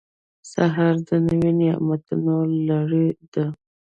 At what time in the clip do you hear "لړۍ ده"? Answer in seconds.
2.67-3.45